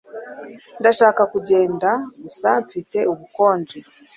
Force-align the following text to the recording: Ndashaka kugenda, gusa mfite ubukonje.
Ndashaka 0.79 1.21
kugenda, 1.33 1.89
gusa 2.23 2.49
mfite 2.63 2.97
ubukonje. 3.11 3.79